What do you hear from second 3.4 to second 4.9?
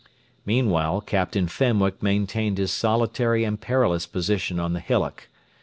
and perilous position on the